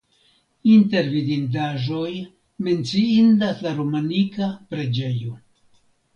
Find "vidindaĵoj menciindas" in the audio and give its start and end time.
1.15-3.61